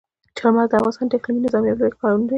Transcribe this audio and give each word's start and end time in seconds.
چار 0.37 0.51
مغز 0.55 0.67
د 0.71 0.73
افغانستان 0.79 1.07
د 1.09 1.13
اقلیمي 1.17 1.41
نظام 1.45 1.63
یوه 1.65 1.77
لویه 1.79 1.93
ښکارندوی 1.95 2.25
ده. 2.27 2.29